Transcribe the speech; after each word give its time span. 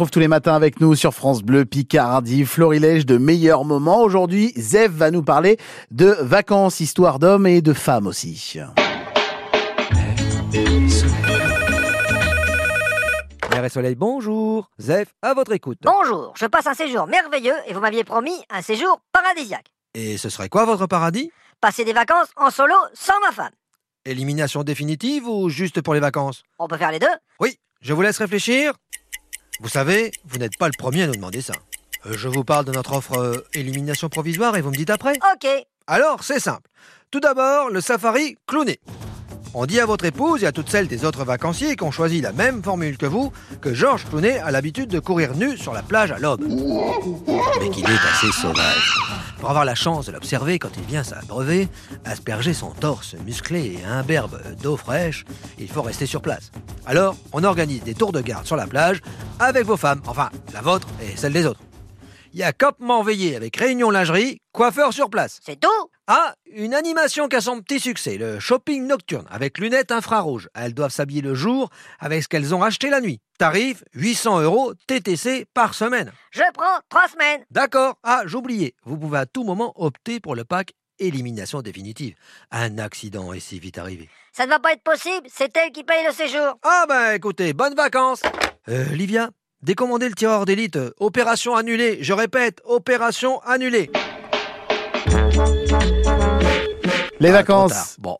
retrouve 0.00 0.12
tous 0.12 0.20
les 0.20 0.28
matins 0.28 0.54
avec 0.54 0.80
nous 0.80 0.94
sur 0.94 1.12
France 1.12 1.42
Bleu 1.42 1.66
Picardie, 1.66 2.46
Florilège 2.46 3.04
de 3.04 3.18
meilleurs 3.18 3.66
moments. 3.66 4.00
Aujourd'hui, 4.00 4.50
Zev 4.56 4.90
va 4.92 5.10
nous 5.10 5.22
parler 5.22 5.58
de 5.90 6.16
vacances, 6.22 6.80
histoire 6.80 7.18
d'hommes 7.18 7.46
et 7.46 7.60
de 7.60 7.74
femmes 7.74 8.06
aussi. 8.06 8.58
Mer 13.50 13.62
et 13.62 13.68
Soleil, 13.68 13.94
bonjour. 13.94 14.70
Zef, 14.80 15.08
à 15.20 15.34
votre 15.34 15.52
écoute. 15.52 15.76
Bonjour, 15.82 16.32
je 16.34 16.46
passe 16.46 16.66
un 16.66 16.72
séjour 16.72 17.06
merveilleux 17.06 17.56
et 17.66 17.74
vous 17.74 17.80
m'aviez 17.80 18.04
promis 18.04 18.42
un 18.48 18.62
séjour 18.62 19.02
paradisiaque. 19.12 19.66
Et 19.92 20.16
ce 20.16 20.30
serait 20.30 20.48
quoi 20.48 20.64
votre 20.64 20.86
paradis? 20.86 21.30
Passer 21.60 21.84
des 21.84 21.92
vacances 21.92 22.28
en 22.36 22.48
solo 22.48 22.74
sans 22.94 23.20
ma 23.20 23.32
femme. 23.32 23.52
Élimination 24.06 24.64
définitive 24.64 25.28
ou 25.28 25.50
juste 25.50 25.82
pour 25.82 25.92
les 25.92 26.00
vacances? 26.00 26.42
On 26.58 26.68
peut 26.68 26.78
faire 26.78 26.90
les 26.90 27.00
deux 27.00 27.06
Oui, 27.38 27.58
je 27.82 27.92
vous 27.92 28.00
laisse 28.00 28.16
réfléchir. 28.16 28.72
Vous 29.60 29.68
savez, 29.68 30.10
vous 30.24 30.38
n'êtes 30.38 30.56
pas 30.56 30.68
le 30.68 30.72
premier 30.76 31.02
à 31.02 31.06
nous 31.06 31.14
demander 31.14 31.42
ça. 31.42 31.52
Euh, 32.06 32.14
Je 32.16 32.28
vous 32.28 32.44
parle 32.44 32.64
de 32.64 32.72
notre 32.72 32.94
offre 32.94 33.18
euh, 33.18 33.46
élimination 33.52 34.08
provisoire 34.08 34.56
et 34.56 34.62
vous 34.62 34.70
me 34.70 34.76
dites 34.76 34.90
après 34.90 35.18
Ok. 35.34 35.46
Alors, 35.86 36.24
c'est 36.24 36.40
simple. 36.40 36.68
Tout 37.10 37.20
d'abord, 37.20 37.68
le 37.70 37.80
safari 37.80 38.38
clowné. 38.46 38.80
On 39.52 39.66
dit 39.66 39.80
à 39.80 39.86
votre 39.86 40.04
épouse 40.04 40.44
et 40.44 40.46
à 40.46 40.52
toutes 40.52 40.68
celles 40.68 40.86
des 40.86 41.04
autres 41.04 41.24
vacanciers 41.24 41.74
qui 41.74 41.82
ont 41.82 41.90
choisi 41.90 42.20
la 42.20 42.32
même 42.32 42.62
formule 42.62 42.96
que 42.96 43.06
vous 43.06 43.32
que 43.60 43.74
Georges 43.74 44.04
Clooney 44.08 44.38
a 44.38 44.52
l'habitude 44.52 44.88
de 44.88 45.00
courir 45.00 45.34
nu 45.34 45.56
sur 45.56 45.72
la 45.72 45.82
plage 45.82 46.12
à 46.12 46.18
l'aube. 46.18 46.44
Mais 47.60 47.68
qu'il 47.70 47.84
est 47.84 48.08
assez 48.12 48.30
sauvage. 48.30 48.96
Pour 49.40 49.50
avoir 49.50 49.64
la 49.64 49.74
chance 49.74 50.06
de 50.06 50.12
l'observer 50.12 50.60
quand 50.60 50.70
il 50.76 50.84
vient 50.84 51.02
s'abreuver, 51.02 51.68
asperger 52.04 52.54
son 52.54 52.70
torse 52.70 53.16
musclé 53.26 53.80
et 53.80 53.84
imberbe 53.84 54.40
d'eau 54.62 54.76
fraîche, 54.76 55.24
il 55.58 55.68
faut 55.68 55.82
rester 55.82 56.06
sur 56.06 56.22
place. 56.22 56.52
Alors, 56.86 57.16
on 57.32 57.42
organise 57.42 57.82
des 57.82 57.94
tours 57.94 58.12
de 58.12 58.20
garde 58.20 58.46
sur 58.46 58.56
la 58.56 58.66
plage 58.66 59.00
avec 59.40 59.66
vos 59.66 59.76
femmes, 59.76 60.00
enfin 60.06 60.30
la 60.54 60.60
vôtre 60.60 60.86
et 61.02 61.16
celle 61.16 61.32
des 61.32 61.46
autres. 61.46 61.60
Il 62.32 62.38
y 62.38 62.42
a 62.44 62.52
campement 62.52 63.02
veillé 63.02 63.34
avec 63.34 63.56
réunion 63.56 63.90
lingerie, 63.90 64.40
coiffeur 64.52 64.92
sur 64.92 65.10
place. 65.10 65.40
C'est 65.44 65.58
tout 65.58 65.90
Ah, 66.06 66.34
une 66.46 66.74
animation 66.74 67.26
qui 67.28 67.34
a 67.36 67.40
son 67.40 67.60
petit 67.60 67.80
succès, 67.80 68.18
le 68.18 68.38
shopping 68.38 68.86
nocturne, 68.86 69.26
avec 69.30 69.58
lunettes 69.58 69.90
infrarouges. 69.90 70.48
Elles 70.54 70.72
doivent 70.74 70.92
s'habiller 70.92 71.22
le 71.22 71.34
jour 71.34 71.70
avec 71.98 72.22
ce 72.22 72.28
qu'elles 72.28 72.54
ont 72.54 72.62
acheté 72.62 72.88
la 72.88 73.00
nuit. 73.00 73.18
Tarif 73.38 73.82
800 73.94 74.42
euros 74.42 74.74
TTC 74.86 75.46
par 75.54 75.74
semaine. 75.74 76.12
Je 76.30 76.42
prends 76.54 76.80
trois 76.88 77.08
semaines. 77.08 77.44
D'accord. 77.50 77.96
Ah, 78.04 78.22
j'oubliais. 78.26 78.74
Vous 78.84 78.96
pouvez 78.96 79.18
à 79.18 79.26
tout 79.26 79.42
moment 79.42 79.72
opter 79.76 80.20
pour 80.20 80.36
le 80.36 80.44
pack 80.44 80.72
élimination 81.00 81.62
définitive. 81.62 82.14
Un 82.52 82.78
accident 82.78 83.32
est 83.32 83.40
si 83.40 83.58
vite 83.58 83.78
arrivé. 83.78 84.08
Ça 84.32 84.44
ne 84.44 84.50
va 84.50 84.58
pas 84.60 84.72
être 84.72 84.82
possible, 84.84 85.26
c'est 85.34 85.56
elle 85.56 85.72
qui 85.72 85.82
paye 85.82 86.04
le 86.06 86.12
séjour. 86.12 86.58
Ah 86.62 86.84
ben 86.88 87.14
écoutez, 87.14 87.52
bonnes 87.54 87.74
vacances. 87.74 88.22
Euh, 88.68 88.84
Livia, 88.92 89.30
décommandez 89.62 90.08
le 90.08 90.14
tireur 90.14 90.44
d'élite. 90.46 90.78
Opération 90.98 91.54
annulée. 91.56 91.98
Je 92.00 92.12
répète, 92.12 92.60
opération 92.64 93.40
annulée. 93.46 93.90
Les 97.20 97.28
Ah, 97.28 97.42
trop 97.42 97.52
tard. 97.54 97.68
vacances. 97.68 97.96
Bon, 97.98 98.16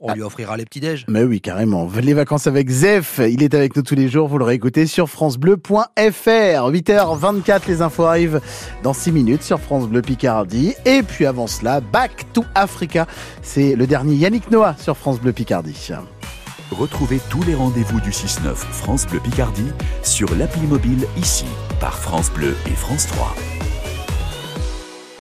on 0.00 0.14
lui 0.14 0.22
offrira 0.22 0.56
les 0.56 0.64
petits 0.64 0.80
déj. 0.80 1.04
Mais 1.08 1.22
oui, 1.24 1.40
carrément. 1.40 1.90
Les 2.00 2.14
vacances 2.14 2.46
avec 2.46 2.70
Zef, 2.70 3.20
il 3.28 3.42
est 3.42 3.52
avec 3.54 3.76
nous 3.76 3.82
tous 3.82 3.94
les 3.94 4.08
jours, 4.08 4.26
vous 4.28 4.38
le 4.38 4.44
réécoutez 4.44 4.86
sur 4.86 5.10
francebleu.fr. 5.10 5.76
8h24, 6.70 7.60
les 7.68 7.82
infos 7.82 8.04
arrivent 8.04 8.40
dans 8.82 8.94
6 8.94 9.12
minutes 9.12 9.42
sur 9.42 9.60
France 9.60 9.86
Bleu 9.88 10.00
Picardie. 10.00 10.74
Et 10.86 11.02
puis 11.02 11.26
avant 11.26 11.46
cela, 11.46 11.80
Back 11.80 12.32
to 12.32 12.44
Africa, 12.54 13.06
c'est 13.42 13.74
le 13.74 13.86
dernier 13.86 14.14
Yannick 14.14 14.50
Noah 14.50 14.76
sur 14.78 14.96
France 14.96 15.20
Bleu 15.20 15.32
Picardie. 15.32 15.90
Retrouvez 16.70 17.18
tous 17.30 17.42
les 17.44 17.54
rendez-vous 17.54 18.00
du 18.00 18.10
6-9 18.10 18.54
France 18.54 19.06
Bleu 19.06 19.20
Picardie 19.20 19.70
sur 20.02 20.34
l'appli 20.34 20.62
mobile 20.62 21.06
ici 21.16 21.46
par 21.80 21.96
France 21.98 22.30
Bleu 22.30 22.54
et 22.66 22.74
France 22.74 23.06
3. 23.06 23.34